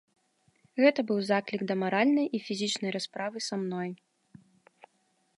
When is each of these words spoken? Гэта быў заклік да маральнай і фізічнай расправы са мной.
Гэта 0.83 0.99
быў 1.09 1.17
заклік 1.29 1.61
да 1.71 1.75
маральнай 1.81 2.27
і 2.37 2.41
фізічнай 2.45 2.91
расправы 2.97 3.37
са 3.49 3.55
мной. 3.65 3.93